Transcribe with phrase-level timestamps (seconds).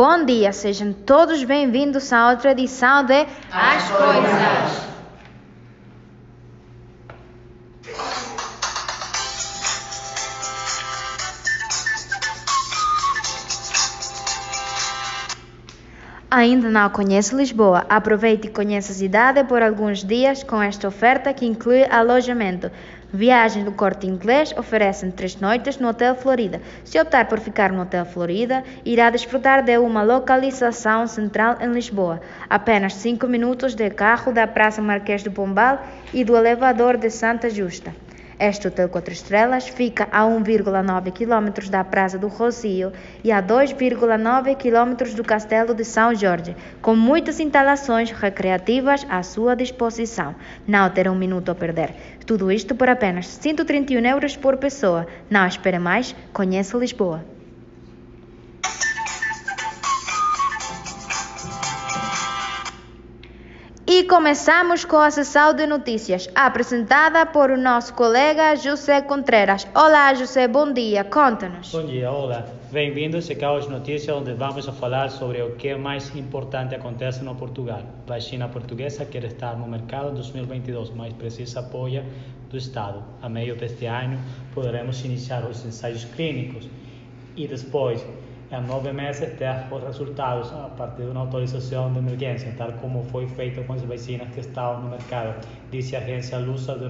[0.00, 4.88] Bom dia, sejam todos bem-vindos a outra edição de As Coisas.
[16.30, 17.84] Ainda não conhece Lisboa?
[17.88, 22.70] Aproveite e conheça a cidade por alguns dias com esta oferta que inclui alojamento.
[23.12, 26.60] Viagens do Corte Inglês oferecem três noites no Hotel Florida.
[26.84, 32.20] Se optar por ficar no Hotel Florida, irá desfrutar de uma localização central em Lisboa,
[32.50, 35.82] apenas 5 minutos de carro da Praça Marquês do Pombal
[36.12, 37.94] e do elevador de Santa Justa.
[38.40, 42.92] Este hotel 4 estrelas fica a 1,9 km da Praça do Rocio
[43.24, 49.56] e a 2,9 km do Castelo de São Jorge, com muitas instalações recreativas à sua
[49.56, 50.36] disposição.
[50.68, 51.92] Não terá um minuto a perder.
[52.24, 55.08] Tudo isto por apenas 131 euros por pessoa.
[55.28, 57.37] Não espere mais, conheça Lisboa.
[63.90, 69.66] E começamos com a sessão de notícias, apresentada por o nosso colega José Contreras.
[69.74, 71.72] Olá, José, bom dia, conta-nos.
[71.72, 72.44] Bom dia, olá.
[72.70, 77.34] Bem-vindos a Caos Notícias, onde vamos falar sobre o que é mais importante acontece no
[77.34, 77.82] Portugal.
[78.06, 82.04] A vacina portuguesa quer estar no mercado em 2022, mas precisa apoio
[82.50, 83.02] do Estado.
[83.22, 84.18] A meio deste ano,
[84.52, 86.68] poderemos iniciar os ensaios clínicos
[87.34, 88.04] e depois
[88.50, 93.02] em nove meses ter os resultados a partir de uma autorização de emergência, tal como
[93.04, 95.34] foi feito com as vacinas que estavam no mercado,
[95.70, 96.88] disse a agência Lusa do,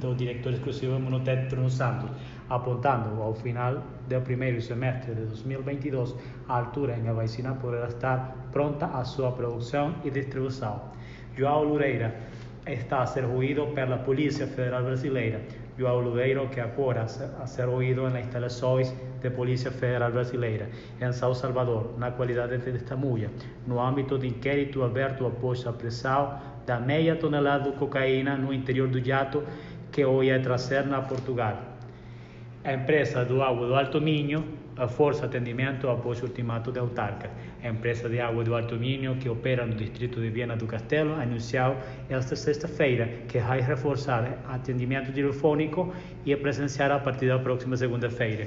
[0.00, 2.08] do diretor exclusivo Imunotec Bruno Santos,
[2.48, 6.14] apontando ao final do primeiro semestre de 2022
[6.48, 10.80] a altura em que a vacina poderá estar pronta a sua produção e distribuição.
[11.36, 12.14] João Loureira
[12.64, 15.40] está a ser ouvido pela Polícia Federal Brasileira
[15.78, 20.68] João Ludeiro, que agora a ser ouvido nas instalações da Polícia Federal Brasileira,
[21.00, 23.30] em São Salvador, na qualidade de testemunha,
[23.66, 28.88] no âmbito de inquérito aberto após a pressão da meia tonelada de cocaína no interior
[28.88, 29.42] do jato
[29.92, 31.58] que o ia trazer na Portugal.
[32.64, 37.30] A empresa do Água do Alto Minho a Força Atendimento após o ultimato de autarca.
[37.62, 41.14] A empresa de água do Alto Minho, que opera no distrito de Viana do Castelo,
[41.14, 41.76] anunciou
[42.08, 45.92] esta sexta-feira que vai reforçar atendimento telefônico
[46.24, 48.46] e presenciar a partir da próxima segunda-feira.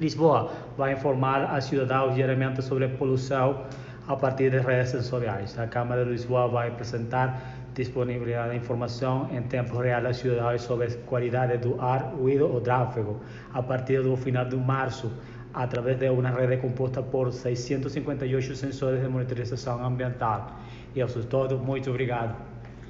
[0.00, 3.64] Lisboa vai informar a cidadãos diariamente sobre a poluição
[4.08, 5.58] a partir das redes sensoriais.
[5.58, 10.86] A Câmara de Lisboa vai apresentar disponibilidade de informação em tempo real às cidadãos sobre
[10.86, 13.20] a qualidade do ar, ruído ou tráfego
[13.52, 15.12] a partir do final de março,
[15.52, 20.56] através de uma rede composta por 658 sensores de monitorização ambiental.
[20.94, 21.58] E isso é tudo.
[21.58, 22.34] Muito obrigado.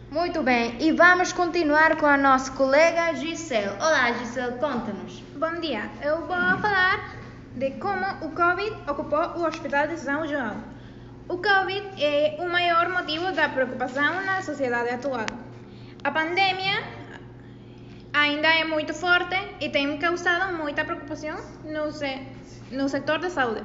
[0.08, 3.72] Muito bem, e vamos continuar com a nossa colega Gisele.
[3.80, 5.20] Olá, Gisele, conta-nos.
[5.36, 7.16] Bom dia, eu vou falar
[7.56, 10.75] de como o Covid ocupou o Hospital de São João.
[11.28, 15.26] O Covid é o maior motivo da preocupação na sociedade atual.
[16.04, 16.84] A pandemia
[18.12, 22.20] ainda é muito forte e tem causado muita preocupação no, se
[22.70, 23.64] no setor da saúde.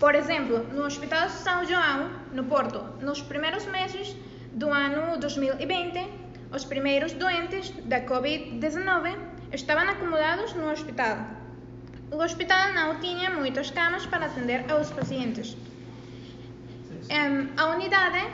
[0.00, 4.16] Por exemplo, no Hospital São João, no Porto, nos primeiros meses
[4.54, 6.08] do ano 2020,
[6.50, 9.18] os primeiros doentes da Covid-19
[9.52, 11.18] estavam acumulados no hospital.
[12.10, 15.54] O hospital não tinha muitas camas para atender aos pacientes
[17.56, 18.26] a unidade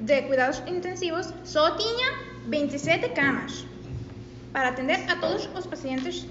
[0.00, 2.12] de cuidados intensivos só tinha
[2.46, 3.66] 27 camas
[4.52, 6.26] para atender a todos os pacientes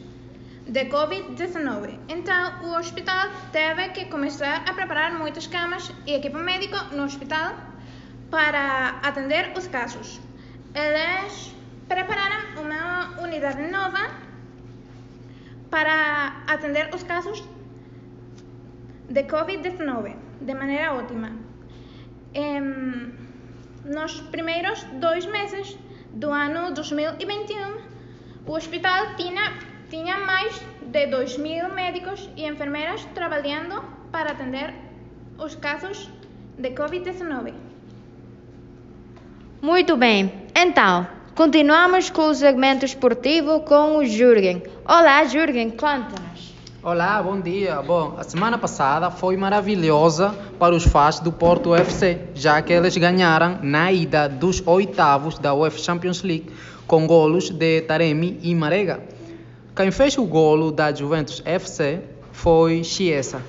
[0.67, 1.97] de Covid-19.
[2.09, 7.55] Então, o hospital teve que começar a preparar muitas camas e equipo médico no hospital
[8.29, 10.19] para atender os casos.
[10.75, 11.53] Eles
[11.87, 14.11] prepararam uma unidade nova
[15.69, 17.43] para atender os casos
[19.09, 21.46] de Covid-19 de maneira ótima
[23.85, 25.77] nos primeiros dois meses
[26.13, 27.77] do ano 2021,
[28.45, 29.53] o hospital tinha,
[29.89, 34.73] tinha mais de 2 mil médicos e enfermeiras trabalhando para atender
[35.37, 36.09] os casos
[36.57, 37.53] de Covid-19.
[39.61, 44.63] Muito bem, então, continuamos com o segmento esportivo com o Jürgen.
[44.85, 46.56] Olá, Jürgen, conta-nos.
[46.89, 47.81] Olá, bom dia.
[47.81, 52.95] Bom, a semana passada foi maravilhosa para os fãs do Porto UFC, já que eles
[52.95, 56.49] ganharam na ida dos oitavos da UEFA Champions League
[56.87, 59.01] com golos de Taremi e Marega.
[59.75, 61.99] Quem fez o golo da Juventus FC
[62.31, 63.41] foi Chiesa.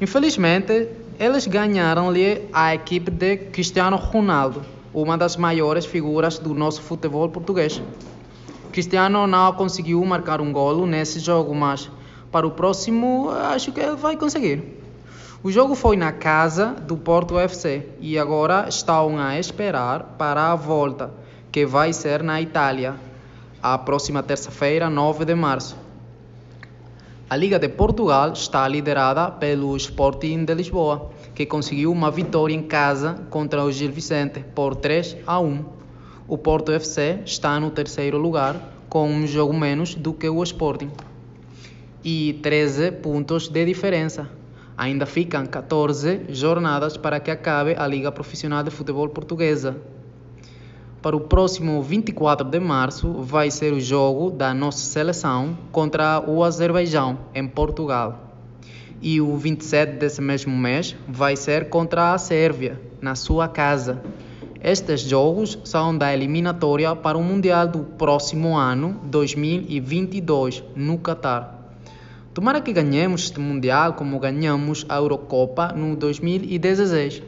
[0.00, 0.88] Infelizmente,
[1.18, 4.62] eles ganharam-lhe a equipe de Cristiano Ronaldo,
[4.94, 7.82] uma das maiores figuras do nosso futebol português.
[8.72, 11.90] Cristiano não conseguiu marcar um golo nesse jogo, mas
[12.30, 14.80] para o próximo, acho que vai conseguir.
[15.42, 20.54] O jogo foi na casa do Porto FC e agora estão a esperar para a
[20.54, 21.10] volta,
[21.50, 22.94] que vai ser na Itália,
[23.62, 25.76] a próxima terça-feira, 9 de março.
[27.28, 32.62] A Liga de Portugal está liderada pelo Sporting de Lisboa, que conseguiu uma vitória em
[32.62, 35.64] casa contra o Gil Vicente por 3 a 1.
[36.28, 38.56] O Porto FC está no terceiro lugar,
[38.88, 40.90] com um jogo menos do que o Sporting
[42.04, 44.28] e 13 pontos de diferença.
[44.76, 49.76] Ainda ficam 14 jornadas para que acabe a Liga Profissional de Futebol Portuguesa.
[51.02, 56.44] Para o próximo 24 de março vai ser o jogo da nossa seleção contra o
[56.44, 58.34] Azerbaijão, em Portugal.
[59.02, 64.02] E o 27 desse mesmo mês vai ser contra a Sérvia, na sua casa.
[64.62, 71.59] Estes jogos são da eliminatória para o Mundial do próximo ano, 2022, no Catar.
[72.32, 77.24] Tomara que ganhemos este Mundial como ganhamos a Eurocopa no 2016.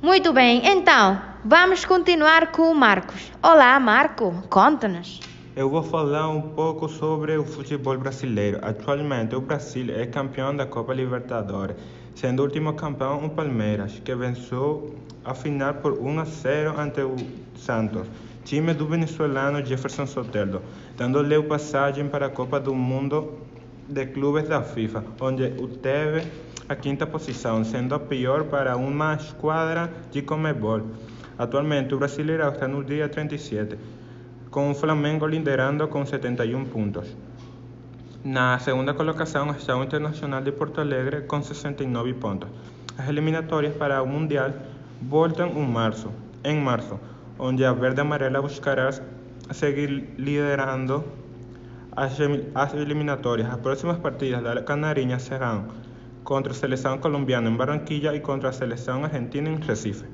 [0.00, 3.30] Muito bem, então, vamos continuar com o Marcos.
[3.42, 5.20] Olá, Marco, conta-nos.
[5.54, 8.58] Eu vou falar um pouco sobre o futebol brasileiro.
[8.62, 11.76] Atualmente, o Brasil é campeão da Copa Libertadores,
[12.14, 17.02] sendo o último campeão o Palmeiras, que venceu a final por 1 a 0 ante
[17.02, 17.16] o
[17.54, 18.08] Santos,
[18.46, 20.62] time do venezuelano Jefferson Soteldo,
[20.96, 23.46] dando-lhe passagem para a Copa do Mundo
[23.88, 26.22] de clubes da FIFA, onde obteve
[26.68, 30.82] a quinta posição, sendo a pior para uma esquadra de Comebol.
[31.38, 33.78] Atualmente, o Brasileirão está no dia 37,
[34.50, 37.16] com o Flamengo liderando com 71 pontos.
[38.22, 42.50] Na segunda colocação está o Internacional de Porto Alegre com 69 pontos.
[42.98, 44.52] As eliminatórias para o Mundial
[45.00, 46.12] voltam em março,
[46.44, 46.98] em março,
[47.38, 48.90] onde a verde amarela buscará
[49.52, 51.04] seguir liderando
[52.54, 53.48] as eliminatórias.
[53.50, 55.66] As próximas partidas da Canarinha serão
[56.22, 60.04] contra a seleção colombiana em Barranquilla e contra a seleção argentina em Recife.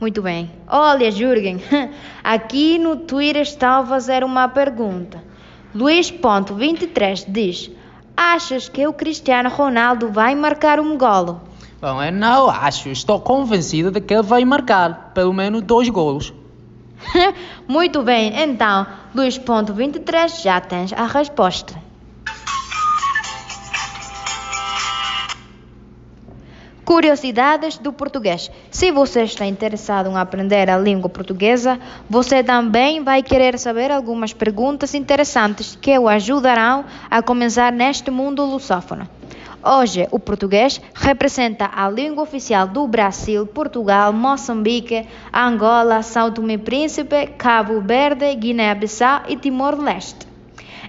[0.00, 0.50] Muito bem.
[0.68, 1.60] Olha, Jürgen,
[2.22, 5.22] aqui no Twitter está a fazer uma pergunta.
[5.74, 7.70] Luiz.23 diz:
[8.16, 11.40] Achas que o Cristiano Ronaldo vai marcar um golo?
[11.80, 12.88] Bom, eu não acho.
[12.88, 16.32] Estou convencido de que ele vai marcar pelo menos dois golos.
[17.68, 21.74] Muito bem, então, Luís.23, já tens a resposta.
[26.84, 28.50] Curiosidades do português.
[28.72, 31.78] Se você está interessado em aprender a língua portuguesa,
[32.10, 38.44] você também vai querer saber algumas perguntas interessantes que o ajudarão a começar neste mundo
[38.44, 39.08] lusófono.
[39.66, 46.58] Hoje, o português representa a língua oficial do Brasil, Portugal, Moçambique, Angola, São Tomé e
[46.58, 50.26] Príncipe, Cabo Verde, Guiné-Bissau e Timor-Leste.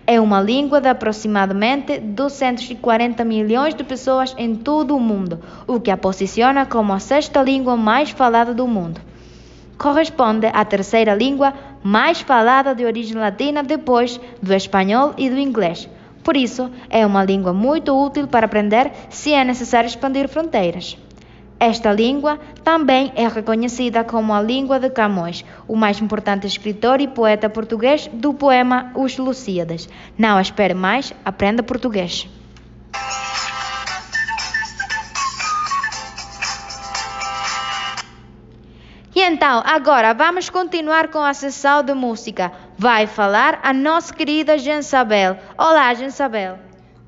[0.06, 5.90] É uma língua de aproximadamente 240 milhões de pessoas em todo o mundo, o que
[5.90, 9.00] a posiciona como a sexta língua mais falada do mundo.
[9.78, 15.88] Corresponde à terceira língua mais falada de origem latina depois do espanhol e do inglês
[16.26, 20.98] por isso, é uma língua muito útil para aprender se é necessário expandir fronteiras.
[21.60, 27.08] Esta língua também é reconhecida como a língua de Camões, o mais importante escritor e
[27.08, 29.88] poeta português do poema Os Lusíadas.
[30.18, 32.28] Não espere mais, aprenda português.
[39.16, 42.52] E então, agora vamos continuar com a sessão de música.
[42.78, 45.38] Vai falar a nossa querida Jensabel.
[45.58, 46.60] Olá, Jensabel.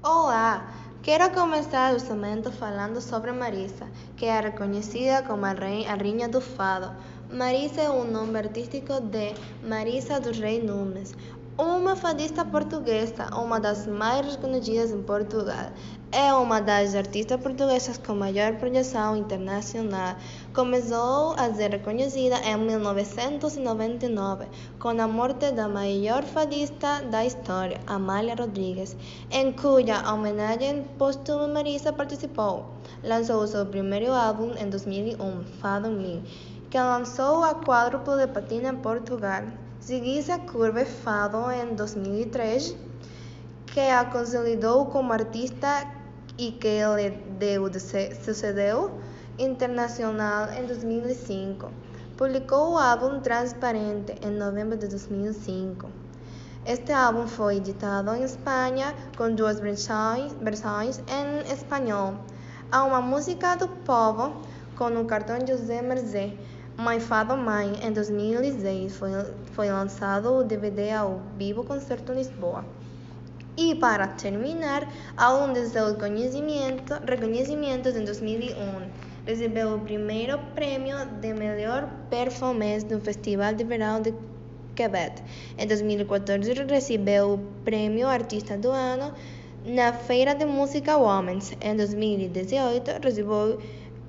[0.01, 0.65] Olá,
[1.03, 6.95] quero começar justamente falando sobre Marisa, que é reconhecida como a, rainha do fado.
[7.29, 9.33] Marisa é o nome artístico de
[9.67, 11.13] Marisa do Rei Nunes,
[11.57, 15.73] uma fadista portuguesa, uma das mais reconhecidas em Portugal.
[16.09, 20.15] É uma das artistas portuguesas com maior projeção internacional.
[20.53, 24.45] Começou a ser reconhecida em 1999,
[24.79, 28.95] com a morte da maior fadista da história, Amália Rodrigues,
[29.29, 32.67] em cuja homenagem póstuma Marisa participou.
[33.03, 36.23] Lançou seu primeiro álbum em 2001, Fado Me,
[36.69, 39.43] que lançou a quádruplo de patina em Portugal.
[39.81, 42.77] Seguisse a Curva Fado em 2003,
[43.73, 45.96] que a consolidou como artista
[46.37, 46.79] e que
[47.39, 47.67] deu
[48.23, 48.99] sucedeu
[49.37, 51.69] internacional em 2005.
[52.15, 55.89] Publicou o álbum Transparente em novembro de 2005.
[56.65, 60.33] Este álbum foi editado em Espanha com duas versões,
[61.07, 62.15] em espanhol.
[62.71, 64.41] Há uma música do povo
[64.75, 66.33] com o cartão José Mercé
[66.77, 69.09] Mãe Fado Mãe, em 2016, foi,
[69.53, 72.63] foi lançado o DVD ao vivo Concerto Lisboa.
[73.59, 74.87] E para terminar,
[75.17, 78.53] além de seu conhecimento, reconhecimento em 2001,
[79.25, 84.13] recebeu o primeiro prêmio de melhor performance no Festival de Verão de
[84.75, 85.23] Quebec.
[85.57, 89.11] Em 2014, recebeu o prêmio Artista do Ano
[89.65, 91.51] na Feira de Música Women's.
[91.59, 93.59] Em 2018, recebeu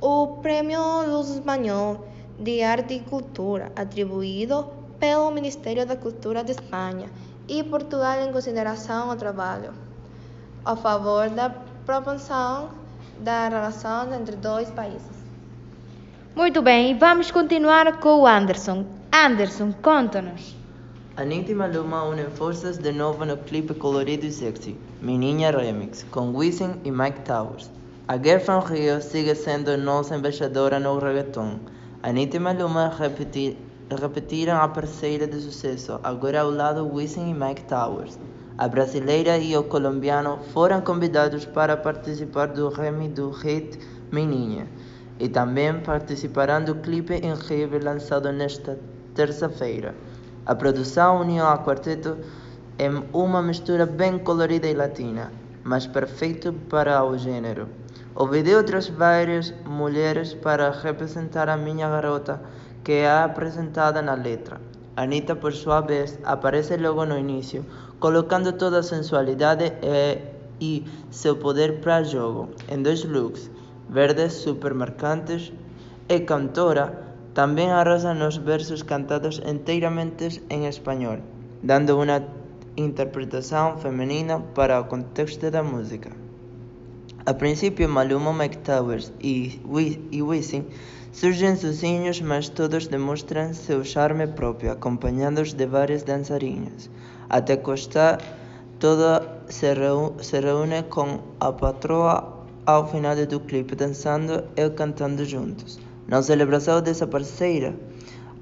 [0.02, 2.07] o prêmio Luz Espanhol
[2.38, 4.69] de Arte e Cultura, atribuído
[5.00, 7.09] pelo Ministério da Cultura de Espanha
[7.49, 9.73] e Portugal em consideração ao trabalho
[10.64, 11.50] a favor da
[11.87, 12.69] promoção
[13.21, 15.19] da relação entre dois países.
[16.37, 18.85] Muito bem, vamos continuar com o Anderson.
[19.11, 20.55] Anderson, conta-nos.
[21.17, 26.37] Anitta e Maluma unem forças de novo no clipe colorido e sexy, Menina Remix, com
[26.37, 27.71] Wisin e Mike Towers.
[28.07, 31.59] A Girl from Rio sigue sendo nossa embaixadora no reggaeton.
[32.02, 33.57] Anitta e Maluma repetir,
[33.97, 38.18] repetiram a parceira de sucesso, agora ao lado Wisin e Mike Towers.
[38.59, 43.78] A brasileira e o colombiano foram convidados para participar do remix do hit
[44.11, 44.66] Menina
[45.18, 48.78] e também participarão do clipe em rave lançado nesta
[49.14, 49.95] terça-feira.
[50.45, 52.18] A produção uniu a quarteto
[52.78, 55.33] em uma mistura bem colorida e latina,
[55.64, 57.68] mas perfeito para o gênero.
[58.14, 62.40] O vídeo traz várias mulheres para representar a minha garota,
[62.88, 64.59] que é apresentada na letra.
[64.97, 67.62] Anitta, por sua vez, aparece logo no início,
[68.00, 70.23] colocando toda a sensualidade e,
[70.59, 73.50] e seu poder para jogo, em dois looks,
[73.90, 75.52] verdes super marcantes,
[76.09, 76.87] e cantora,
[77.35, 81.18] também arrasa nos versos cantados inteiramente em espanhol,
[81.62, 82.25] dando uma
[82.75, 86.11] interpretação feminina para o contexto da música.
[87.26, 89.61] A princípio, Maluma, Mike Towers e,
[90.11, 90.64] e Wisin
[91.18, 96.88] surgem sozinhos, mas todos demonstram seu charme próprio, acompanhados de várias dançarinas.
[97.28, 98.18] Até Costa
[98.78, 105.25] toda se, reu se reúne com a patroa ao final do clipe, dançando e cantando
[105.25, 105.80] juntos.
[106.06, 107.75] Na celebração dessa parceira,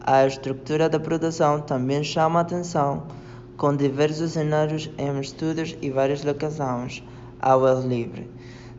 [0.00, 3.04] a estrutura da produção também chama a atenção,
[3.56, 7.02] com diversos cenários em estúdios e várias locações
[7.40, 8.28] ao ar livre,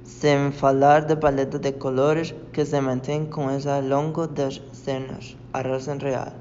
[0.08, 5.36] sem falar da paleta de colores que se mantém com essa ao longo das cenas,
[5.52, 6.32] a razão real.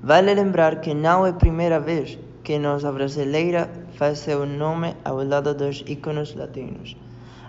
[0.00, 5.24] Vale lembrar que não é a primeira vez que nossa brasileira faz seu nome ao
[5.24, 6.96] lado dos ícones latinos.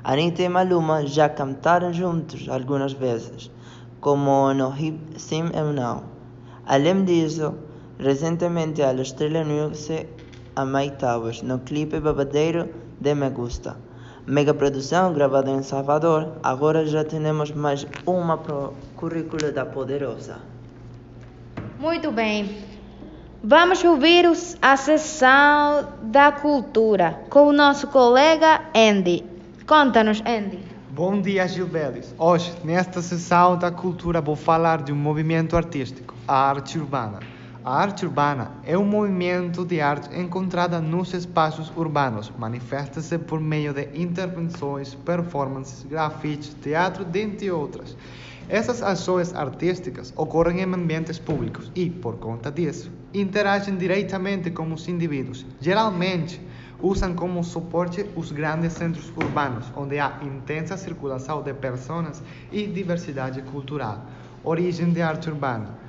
[0.03, 3.51] Anitta e Maluma já cantaram juntos algumas vezes,
[4.01, 6.03] como no hip Sim and Now.
[6.65, 7.53] Além disso,
[7.99, 10.07] recentemente ela estreou-se
[10.55, 12.67] a Mike Towers no clipe babadeiro
[12.99, 13.88] de Me Gusta.
[14.29, 20.37] Mega produção gravada em Salvador, agora já temos mais uma pro currículo da Poderosa.
[21.79, 22.59] Muito bem.
[23.43, 24.27] Vamos ouvir
[24.61, 29.25] a sessão da cultura com o nosso colega Andy.
[29.65, 30.59] Conta-nos, Andy.
[30.91, 32.13] Bom dia, Gilbelis.
[32.15, 37.17] Hoje, nesta sessão da cultura, vou falar de um movimento artístico, a arte urbana.
[37.65, 42.31] A arte urbana é um movimento de arte encontrada nos espaços urbanos.
[42.37, 47.97] Manifesta-se por meio de intervenções, performances, grafites, teatro, dentre outras.
[48.47, 54.87] Essas ações artísticas ocorrem em ambientes públicos e, por conta disso, interagem diretamente com os
[54.87, 56.41] indivíduos, geralmente
[56.81, 62.23] usam como suporte os grandes centros urbanos, onde há intensa circulação de pessoas
[62.53, 64.05] e diversidade cultural.
[64.45, 65.88] Origem de arte urbana.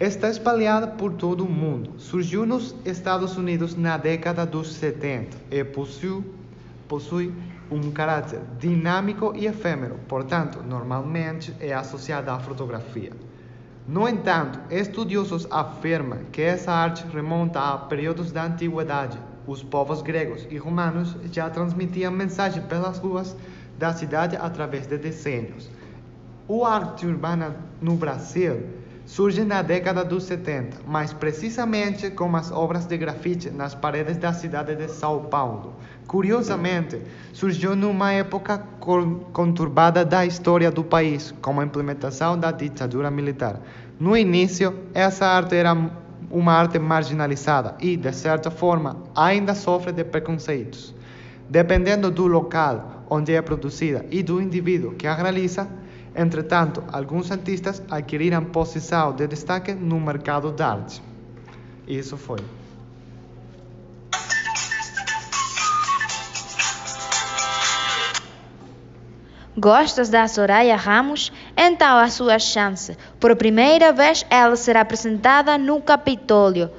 [0.00, 1.98] Está espalhada por todo o mundo.
[1.98, 6.24] Surgiu nos Estados Unidos na década dos 70 e possui,
[6.86, 7.34] possui
[7.68, 13.10] um caráter dinâmico e efêmero, portanto, normalmente é associada à fotografia.
[13.88, 19.18] No entanto, estudiosos afirmam que essa arte remonta a períodos da antiguidade.
[19.48, 23.36] Os povos gregos e romanos já transmitiam mensagens pelas ruas
[23.76, 25.68] da cidade através de desenhos.
[26.46, 28.78] O arte urbana no Brasil
[29.08, 34.34] surge na década dos 70, mais precisamente com as obras de grafite nas paredes da
[34.34, 35.76] cidade de São Paulo.
[36.06, 37.00] Curiosamente,
[37.32, 38.62] surgiu numa época
[39.32, 43.62] conturbada da história do país, com a implementação da ditadura militar.
[43.98, 45.74] No início, essa arte era
[46.30, 50.94] uma arte marginalizada e, de certa forma, ainda sofre de preconceitos.
[51.48, 55.66] Dependendo do local onde é produzida e do indivíduo que a realiza,
[56.18, 61.02] entretanto, alguns artistas adquiriram posição de destaque no mercado de arte.
[61.86, 62.40] Isso foi.
[69.56, 71.32] Gostas da Soraya Ramos?
[71.56, 72.96] Então a sua chance.
[73.18, 76.70] Por primeira vez ela será apresentada no Capitólio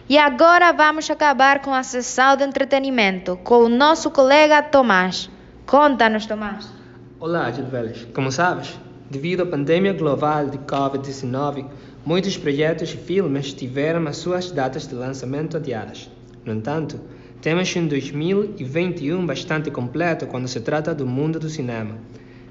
[0.07, 5.29] E agora vamos acabar com a sessão de entretenimento com o nosso colega Tomás.
[5.65, 6.74] Conta-nos, Tomás.
[7.17, 8.05] Olá, Gilveles.
[8.13, 8.77] Como sabes,
[9.09, 11.65] devido à pandemia global de Covid-19,
[12.05, 16.11] muitos projetos e filmes tiveram as suas datas de lançamento adiadas.
[16.43, 16.99] No entanto,
[17.41, 21.95] temos um 2021 bastante completo quando se trata do mundo do cinema.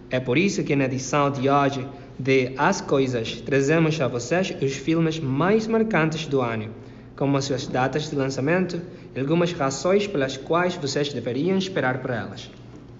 [0.08, 1.86] É por isso que na edição de hoje
[2.18, 6.70] de As Coisas trazemos a vocês os filmes mais marcantes do ano
[7.14, 8.80] como as suas datas de lançamento
[9.14, 12.50] e algumas razões pelas quais vocês deveriam esperar por elas.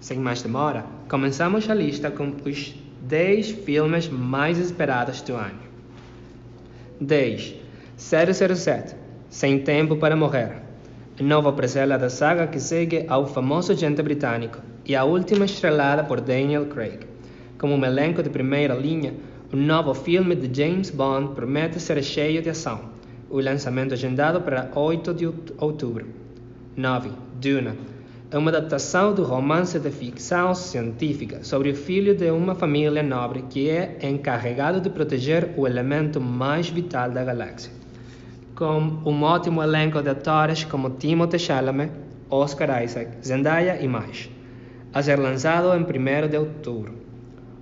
[0.05, 5.57] Sem mais demora, começamos a lista com os 10 filmes mais esperados do ano.
[7.01, 7.55] 10.
[7.97, 8.95] 007
[9.31, 10.61] Sem Tempo para Morrer
[11.19, 16.21] nova prequela da saga que segue ao famoso agente britânico e a última estrelada por
[16.21, 16.99] Daniel Craig.
[17.57, 19.11] Como um elenco de primeira linha,
[19.51, 22.93] o novo filme de James Bond promete ser cheio de ação
[23.27, 25.25] o lançamento agendado para 8 de
[25.57, 26.05] outubro.
[26.77, 27.09] 9.
[27.41, 27.94] Duna.
[28.31, 33.43] É uma adaptação do romance de ficção científica sobre o filho de uma família nobre
[33.49, 37.71] que é encarregado de proteger o elemento mais vital da galáxia.
[38.55, 41.91] Com um ótimo elenco de atores como Timothée Chalamet,
[42.29, 44.29] Oscar Isaac, Zendaya e mais.
[44.93, 46.93] A ser lançado em 1 de outubro.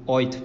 [0.07, 0.41] 8.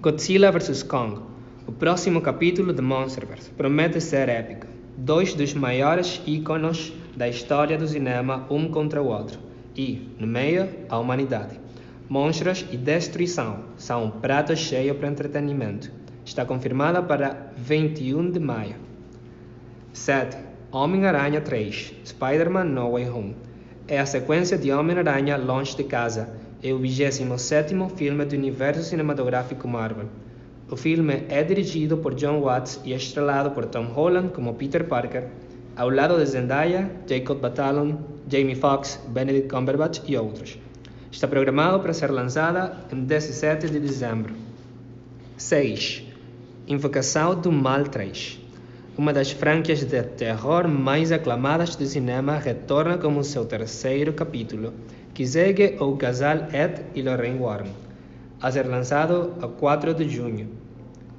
[0.00, 0.82] Godzilla vs.
[0.82, 1.28] Kong
[1.68, 4.66] o próximo capítulo de Monsterverse promete ser épico.
[4.96, 9.40] Dois dos maiores ícones da história do cinema, um contra o outro.
[9.76, 11.58] E, no meio, a humanidade.
[12.08, 15.90] Monstros e destruição são um prato cheio para entretenimento.
[16.24, 18.76] Está confirmada para 21 de maio.
[19.92, 20.38] 7.
[20.70, 23.36] Homem-Aranha 3 Spider-Man No Way Home
[23.88, 29.66] é a sequência de Homem-Aranha Longe de Casa e o 27 filme do universo cinematográfico
[29.66, 30.06] Marvel.
[30.70, 35.28] O filme é dirigido por John Watts e estrelado por Tom Holland como Peter Parker,
[35.78, 37.94] ao lado de Zendaya, Jacob Batalon,
[38.28, 40.58] Jamie Foxx, Benedict Cumberbatch e outros.
[41.12, 44.34] Está programado para ser lançada em 17 de dezembro.
[45.36, 46.02] 6.
[46.66, 48.40] Invocação do Mal 3
[48.98, 54.74] Uma das franquias de terror mais aclamadas do cinema retorna como seu terceiro capítulo,
[55.14, 57.88] que segue o casal Ed e Lorraine Warren
[58.40, 60.48] a ser lançado a 4 de junho.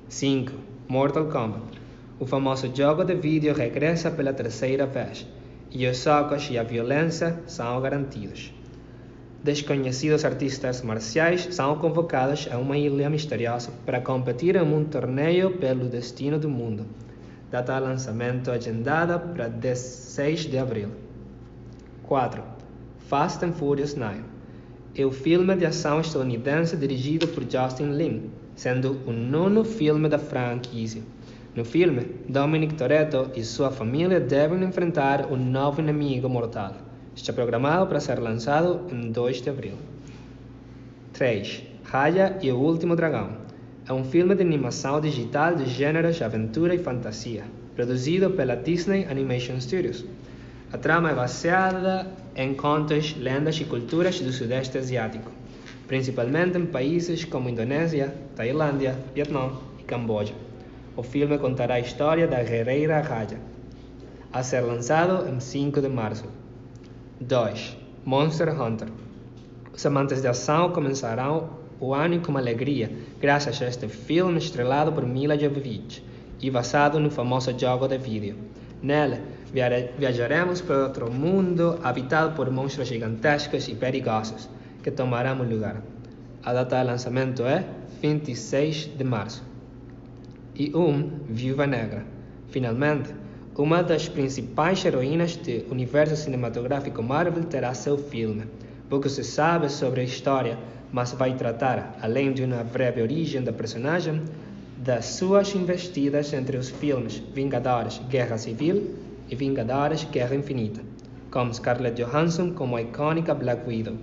[0.09, 0.51] 5.
[0.87, 1.78] Mortal Kombat.
[2.19, 5.25] O famoso jogo de vídeo regressa pela terceira vez
[5.71, 8.53] e os socos e a violência são garantidos.
[9.41, 15.87] Desconhecidos artistas marciais são convocados a uma ilha misteriosa para competir em um torneio pelo
[15.87, 16.85] destino do mundo.
[17.49, 20.89] Data de lançamento agendada para 16 de abril.
[22.03, 22.43] 4.
[23.07, 24.19] Fast and Furious 9
[24.93, 30.19] é o filme de ação estadunidense dirigido por Justin Lin, sendo o nono filme da
[30.19, 31.01] franquia.
[31.55, 36.75] No filme, Dominic Toretto e sua família devem enfrentar um novo inimigo mortal.
[37.15, 39.73] Está programado para ser lançado em 2 de abril.
[41.13, 41.63] 3.
[41.83, 43.31] Raya e o Último Dragão.
[43.87, 49.59] É um filme de animação digital de gêneros aventura e fantasia, produzido pela Disney Animation
[49.59, 50.05] Studios.
[50.71, 55.31] A trama é baseada em contos, lendas e culturas do Sudeste Asiático,
[55.87, 60.48] principalmente em países como Indonésia, Tailândia, Vietnã e Camboja.
[60.99, 63.37] O filme contará a história da guerreira Raja,
[64.33, 66.25] a ser lançado em 5 de março.
[67.21, 67.77] 2.
[68.03, 68.89] Monster Hunter.
[69.73, 75.05] Os amantes de ação começarão o ano com alegria, graças a este filme estrelado por
[75.05, 76.03] Mila Jovovich
[76.41, 78.35] e basado no famoso jogo de vídeo.
[78.83, 79.21] Nele,
[79.97, 84.49] viajaremos para outro mundo habitado por monstros gigantescos e perigosos
[84.83, 85.81] que tomarão lugar.
[86.43, 87.63] A data de lançamento é
[88.01, 89.48] 26 de março.
[90.59, 92.05] E um Viúva Negra.
[92.49, 93.15] Finalmente,
[93.57, 98.43] uma das principais heroínas do universo cinematográfico Marvel terá seu filme.
[98.89, 100.59] Pouco se sabe sobre a história,
[100.91, 104.21] mas vai tratar, além de uma breve origem da personagem,
[104.75, 108.95] das suas investidas entre os filmes Vingadores Guerra Civil
[109.29, 110.81] e Vingadores Guerra Infinita,
[111.31, 113.95] com Scarlett Johansson como a icônica Black Widow.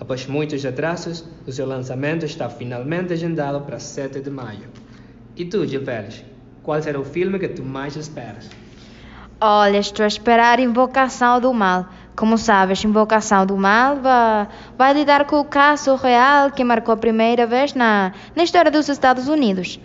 [0.00, 4.70] Após muitos atrasos, o seu lançamento está finalmente agendado para 7 de maio.
[5.34, 6.24] E tu, Gil Pérez,
[6.62, 8.50] qual será o filme que tu mais esperas?
[9.40, 15.24] Olha, estou a esperar Invocação do Mal, Como sabes, Invocação do Mal vai, vai lidar
[15.24, 19.80] com o caso real que marcou a primeira vez na, na história dos Estados Unidos,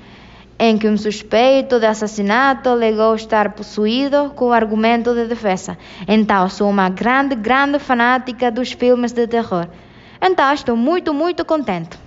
[0.60, 5.78] em que um suspeito de assassinato alegou estar possuído com o argumento de defesa.
[6.08, 9.68] Então, sou uma grande, grande fanática dos filmes de terror.
[10.22, 11.98] Então, estou muito, muito contente.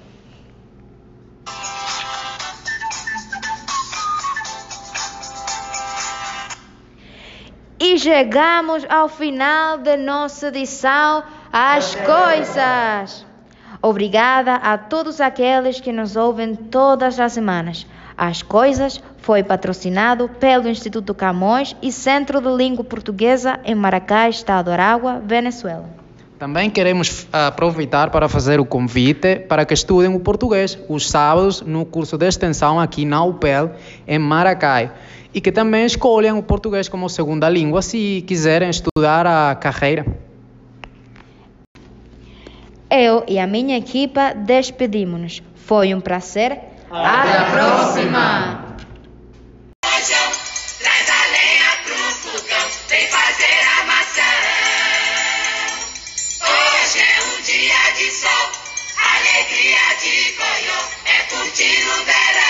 [7.92, 13.26] E chegamos ao final da nossa edição As Coisas.
[13.82, 17.84] Obrigada a todos aqueles que nos ouvem todas as semanas.
[18.16, 24.66] As Coisas foi patrocinado pelo Instituto Camões e Centro de Língua Portuguesa em Maracá, Estado
[24.66, 25.90] de Aragua, Venezuela.
[26.38, 31.84] Também queremos aproveitar para fazer o convite para que estudem o português os sábados no
[31.84, 33.72] curso de extensão aqui na UPEL,
[34.06, 34.92] em Maracai.
[35.32, 40.04] E que também escolham o português como segunda língua se quiserem estudar a carreira.
[42.90, 45.40] Eu e a minha equipa despedimos-nos.
[45.54, 46.58] Foi um prazer.
[46.90, 48.76] Até a próxima!
[49.80, 54.32] Traz a lenha pro fogão, vem fazer a maçã.
[56.42, 58.46] Hoje é um dia de sol,
[58.98, 62.49] alegria de coiô, é curtir o verão.